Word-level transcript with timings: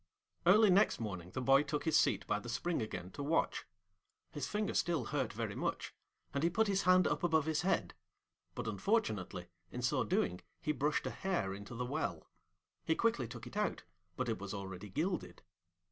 Early 0.47 0.71
next 0.71 0.99
morning 0.99 1.29
the 1.29 1.43
boy 1.43 1.61
took 1.61 1.83
his 1.85 1.95
seat 1.95 2.25
by 2.25 2.39
the 2.39 2.49
spring 2.49 2.81
again 2.81 3.11
to 3.11 3.21
watch. 3.21 3.65
His 4.31 4.47
finger 4.47 4.73
still 4.73 5.05
hurt 5.05 5.31
very 5.31 5.53
much, 5.53 5.93
and 6.33 6.41
he 6.43 6.49
put 6.49 6.65
his 6.65 6.81
hand 6.81 7.05
up 7.05 7.21
above 7.21 7.45
his 7.45 7.61
head; 7.61 7.93
but, 8.55 8.67
unfortunately, 8.67 9.49
in 9.71 9.83
so 9.83 10.03
doing 10.03 10.41
he 10.59 10.71
brushed 10.71 11.05
a 11.05 11.11
hair 11.11 11.53
into 11.53 11.75
the 11.75 11.85
well. 11.85 12.27
He 12.83 12.95
quickly 12.95 13.27
took 13.27 13.45
it 13.45 13.55
out, 13.55 13.83
but 14.17 14.27
it 14.27 14.39
was 14.39 14.55
already 14.55 14.89
gilded. 14.89 15.43